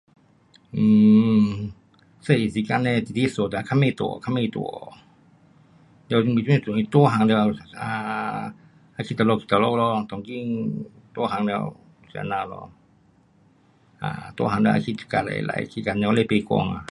[0.77, 1.41] um
[2.21, 4.93] 小的时间嘞直直想得快点大，快点大，了
[6.09, 11.73] 这阵你大汉了，要去哪里去哪里咯，当今大汉了，
[12.07, 12.71] 就是这样咯。
[13.99, 16.77] 啊，大汉了去到隔里来，去给没去买官啊。